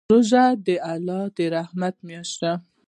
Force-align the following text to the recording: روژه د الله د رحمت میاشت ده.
روژه 0.11 0.45
د 0.65 0.67
الله 0.91 1.23
د 1.37 1.37
رحمت 1.55 1.95
میاشت 2.07 2.35
ده. 2.41 2.53